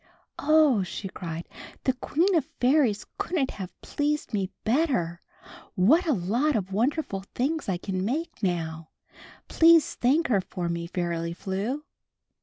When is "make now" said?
8.03-8.89